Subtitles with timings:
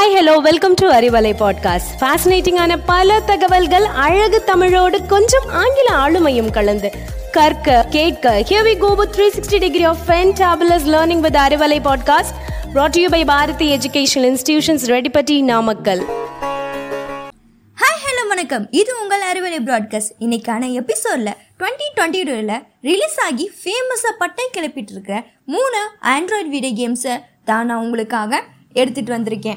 [0.00, 6.90] Hi hello welcome to Arivalai podcast ஃபேசினேட்டிங்கான பல தகவல்கள் அழகு தமிழோடு கொஞ்சம் ஆங்கில ஆளுமையும் கலந்து.
[7.32, 12.34] கற்க கேட்க here we go with 360 degree of fantabulous learning with Arivalai podcast
[12.74, 16.00] brought to you by Bharathi educational institutions Redipatti Namakkal
[17.76, 18.70] hi hello வணக்கம்.
[18.70, 25.24] இது உங்கள் அறிவலை ப்ராட்காஸ்ட் இன்னைக்கான எபிசோடில் டுவெண்ட்டி டுவெண்ட்டி டூவில் ரிலீஸ் ஆகி ஃபேமஸாக பட்டை கிளப்பிட்டு இருக்கிற
[25.44, 28.42] மூணு ஆண்ட்ராய்டு வீடியோ கேம்ஸை தான் நான் உங்களுக்காக
[28.74, 29.56] எடுத்துகிட்டு வந்திருக்கேன்.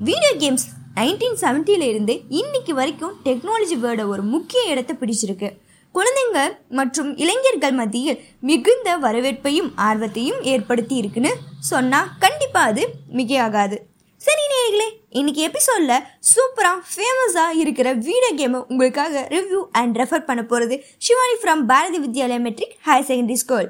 [0.00, 0.64] வீடியோ கேம்ஸ்
[0.94, 5.48] நைன்டீன் செவன்ட்டிலேருந்து இன்னைக்கு வரைக்கும் டெக்னாலஜி வேர்டை ஒரு முக்கிய இடத்தை பிடிச்சிருக்கு.
[5.94, 11.32] குழந்தைங்க மற்றும் இளைஞர்கள் மத்தியில் மிகுந்த வரவேற்பையும் ஆர்வத்தையும் ஏற்படுத்தி இருக்குன்னு
[11.70, 12.82] சொன்னா கண்டிப்பா அது
[13.18, 13.78] மிகையாகாது.
[14.20, 15.92] சரி நேர்களே இன்னைக்கு எபிசோட்ல
[16.30, 22.40] சூப்பரா ஃபேமஸா இருக்கிற வீடியோ கேமை உங்களுக்காக ரிவ்யூ அண்ட் ரெஃபர் பண்ண போறது Sivani from Bharathi Vidyalaya
[22.46, 23.68] matric higher secondary school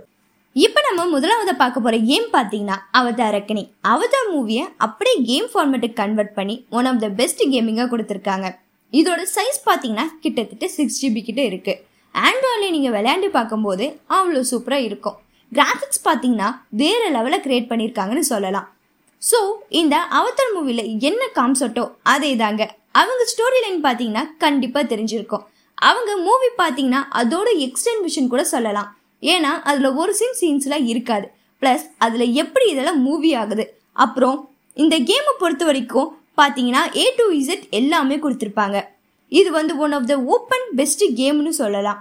[0.57, 6.33] இப்போ நம்ம முதலாவது பார்க்க போகிற கேம் பார்த்தீங்கன்னா அவதார் ரக்கனி அவதார் மூவியை அப்படியே கேம் ஃபார்மேட்டுக்கு கன்வெர்ட்
[6.39, 8.49] பண்ணி ஒன் ஆஃப் த பெஸ்ட் கேமிங்காக கொடுத்துருக்காங்க.
[8.93, 11.81] இதோட சைஸ் பார்த்தீங்கன்னா கிட்டத்தட்ட சிக்ஸ் ஜிபி கிட்ட இருக்குது
[12.15, 15.17] ஆண்ட்ராய்டில் நீங்கள் விளையாண்டு பார்க்கும்போது அவ்வளோ சூப்பராக இருக்கும்.
[15.53, 16.49] கிராஃபிக்ஸ் பார்த்தீங்கன்னா
[16.83, 18.69] வேற லெவலில் க்ரியேட் பண்ணியிருக்காங்கன்னு சொல்லலாம்.
[19.23, 19.39] ஸோ
[19.81, 22.63] இந்த அவதார் மூவியில் என்ன கான்செப்டோ அதே தாங்க.
[23.01, 25.45] அவங்க ஸ்டோரி லைன் பார்த்தீங்கன்னா கண்டிப்பாக தெரிஞ்சிருக்கும்.
[25.91, 28.91] அவங்க மூவி பார்த்தீங்கன்னா அதோட எக்ஸ்டென்ட் விஷன் கூட சொல்லலாம்.
[29.23, 31.27] ஏன்னா அதில் ஒரு சிம் சீன்ஸ்லாம் இருக்காது.
[31.63, 33.65] ப்ளஸ் அதில் எப்படி இதெல்லாம் மூவி ஆகுது?
[34.05, 34.39] அப்புறம்
[34.77, 36.09] இந்த கேமை பொறுத்த வரைக்கும்
[36.41, 38.79] பார்த்தீங்கன்னா ஏ டு இசட் எல்லாமே கொடுத்துருப்பாங்க.
[39.33, 42.01] இது வந்து one of the open best கேம்னு சொல்லலாம்.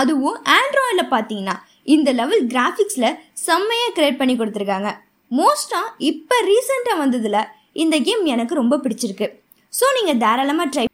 [0.00, 1.56] அதுவும் ஆண்ட்ராய்டில் பார்த்தீங்கன்னா
[1.94, 4.90] இந்த லெவல் கிராஃபிக்ஸில் செம்மையாக கிரியேட் பண்ணி கொடுத்துருக்காங்க.
[5.30, 7.48] மோஸ்ட்டாக இப்போ ரீசெண்டாக வந்ததில்
[7.82, 9.26] இந்த கேம் எனக்கு ரொம்ப பிடிச்சிருக்கு.
[9.72, 10.86] ஸோ நீங்கள் தாராளமாக ட்ரை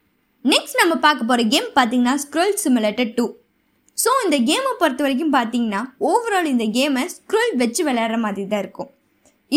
[0.44, 3.24] நெக்ஸ்ட் நம்ம பார்க்க போகிற கேம் பார்த்தீங்கன்னா ஸ்க்ரோல் சிமுலேட்டர் டூ
[4.02, 8.90] ஸோ இந்த கேமை பொறுத்த வரைக்கும் பார்த்தீங்கன்னா ஓவரால் இந்த கேமை ஸ்க்ரோல் வச்சு விளையாடுற மாதிரி தான் இருக்கும்.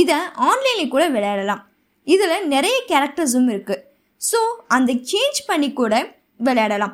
[0.02, 0.18] இதை
[0.50, 1.62] ஆன்லைனில் கூட விளையாடலாம்.
[2.14, 3.84] இதில் நிறைய கேரக்டர்ஸும் இருக்குது
[4.22, 4.40] ஸோ
[4.76, 5.94] அந்த சேஞ்ச் பண்ணி கூட
[6.48, 6.94] விளையாடலாம்.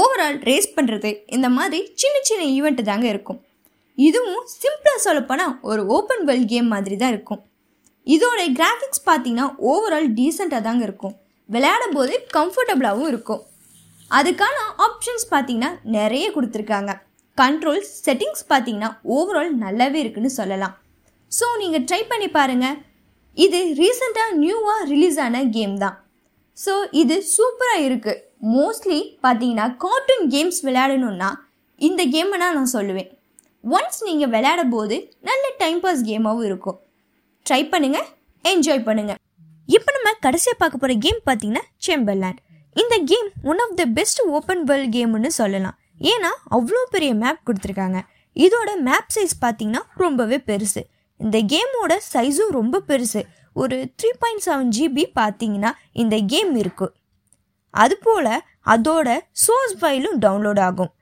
[0.00, 3.38] ஓவரால் ரேஸ் பண்ணுறது இந்த மாதிரி சின்ன சின்ன ஈவெண்ட்டு தாங்க இருக்கும்.
[3.98, 7.40] இதுவும் சிம்பிளாக சொல்லப்போனால் ஒரு ஓப்பன் வேர்ல்ட் கேம் மாதிரி தான் இருக்கும்.
[8.06, 11.14] இதோட கிராஃபிக்ஸ் பார்த்தீங்கன்னா ஓவரால் டீசெண்டாக தாங்க இருக்கும்.
[11.54, 13.42] விளையாடும் போது கம்ஃபர்டபுளாகவும் இருக்கும்.
[14.10, 16.92] அதுக்கான ஆப்ஷன்ஸ் பார்த்தீங்கன்னா நிறைய கொடுத்துருக்காங்க.
[17.38, 20.74] கண்ட்ரோல்ஸ் செட்டிங்ஸ் பார்த்தீங்கன்னா ஓவரால் நல்லாவே இருக்குன்னு சொல்லலாம்.
[21.32, 22.78] ஸோ நீங்கள் ட்ரை பண்ணி பாருங்கள்
[23.36, 25.96] இது ரீசெண்டாக நியூவாக ரிலீஸ் ஆன கேம் தான்.
[26.56, 28.22] ஸோ இது சூப்பராக இருக்குது
[28.54, 31.30] மோஸ்ட்லி பார்த்தீங்கன்னா கார்ட்டூன் கேம்ஸ் விளையாடணுன்னா
[31.88, 33.10] இந்த கேமை நான் சொல்லுவேன்.
[33.76, 34.96] ஒன்ஸ் நீங்கள் விளையாடும் போது
[35.28, 36.78] நல்ல டைம் பாஸ் கேமாகவும் இருக்கும்.
[37.46, 38.08] ட்ரை பண்ணுங்கள்
[38.44, 39.20] என்ஜாய் பண்ணுங்கள்
[39.76, 42.40] இப்போ நம்ம கடைசியாக பார்க்க போகிற கேம் பார்த்தீங்கன்னா செம்பர்லேண்ட்
[42.80, 45.76] இந்த game one of the best open world கேம்னு சொல்லலாம்.
[46.12, 47.98] ஏன்னா அவ்வளோ பெரிய மேப் கொடுத்துருக்காங்க.
[48.36, 50.82] இதோட மேப் சைஸ் பார்த்தீங்கன்னா ரொம்பவே பெருசு.
[51.20, 53.22] இந்த கேமோட சைஸும் ரொம்ப பெருசு.
[53.62, 55.70] ஒரு த்ரீ பாயிண்ட் செவன் ஜிபி பார்த்தீங்கன்னா
[56.02, 56.94] இந்த கேம் இருக்குது
[57.84, 58.30] அதுபோல்
[58.74, 59.08] அதோட
[59.44, 60.92] சோர்ஸ் ஃபைலும் டவுன்லோட் ஆகும்.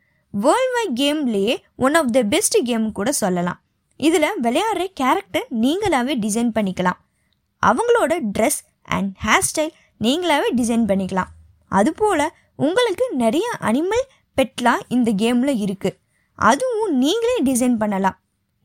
[0.45, 1.55] World wide கேம்லேயே
[1.87, 3.59] one of the best game கூட சொல்லலாம்.
[4.01, 6.99] இதில் விளையாடுற கேரக்டர் நீங்களாகவே டிசைன் பண்ணிக்கலாம்.
[7.63, 8.61] அவங்களோட ட்ரெஸ்
[8.97, 9.73] அண்ட் ஹேர் ஸ்டைல்
[10.07, 11.31] நீங்களாகவே டிசைன் பண்ணிக்கலாம்.
[11.73, 12.27] அதுபோல்
[12.67, 14.07] உங்களுக்கு நிறைய அனிமல்
[14.37, 15.99] பெட்லாம் இந்த கேமில் இருக்குது
[16.49, 18.17] அதுவும் நீங்களே டிசைன் பண்ணலாம்.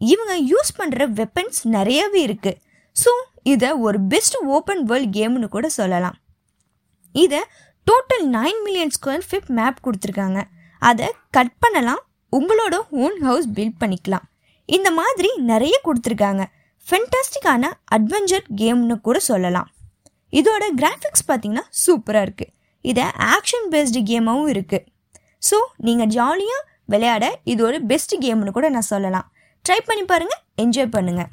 [0.01, 2.59] இவங்க யூஸ் பண்ணுற வெப்பன்ஸ் நிறையவே இருக்குது
[2.95, 3.11] ஸோ
[3.53, 6.17] இதை ஒரு பெஸ்ட் ஓப்பன் வேர்ல்ட் கேம்னு கூட சொல்லலாம்.
[7.15, 7.41] இதை
[7.87, 10.39] total nine million square feet map கொடுத்துருக்காங்க.
[10.81, 12.01] அதை கட் பண்ணலாம்.
[12.37, 14.25] உங்களோட ஓன் ஹவுஸ் பில்ட் பண்ணிக்கலாம்.
[14.69, 16.43] இந்த மாதிரி நிறைய கொடுத்துருக்காங்க.
[16.87, 17.63] ஃபென்டாஸ்டிக்கான
[17.95, 19.69] அட்வென்ச்சர் கேம்னு கூட சொல்லலாம்.
[20.39, 22.51] இதோட கிராஃபிக்ஸ் பார்த்திங்கன்னா சூப்பராக இருக்குது
[22.85, 23.05] இதை
[23.35, 24.85] ஆக்ஷன் பேஸ்டு கேமாகவும் இருக்குது
[25.41, 29.27] ஸோ நீங்கள் ஜாலியாக விளையாட இது ஒரு பெஸ்ட் கேம்னு கூட நான் சொல்லலாம்.
[29.65, 31.29] ட்ரை பண்ணி பாருங்கள் என்ஜாய் பண்ணுங்கள்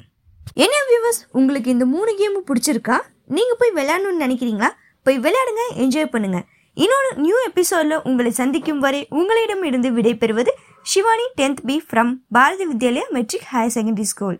[0.63, 2.97] என்ன வியூவர்ஸ் உங்களுக்கு இந்த மூணு கேமும் பிடிச்சிருக்கா?
[3.27, 4.69] நீங்கள் போய் விளையாடணும்னு நினைக்கிறீங்களா?
[5.05, 6.45] போய் விளையாடுங்க என்ஜாய் பண்ணுங்கள்
[6.77, 10.51] இன்னொரு நியூ எபிசோடில் உங்களை சந்திக்கும் வரை உங்களிடம் இருந்து விடைபெறுவது
[10.85, 14.37] Sivani tenth B from Bharathi Vidyalaya matric higher secondary school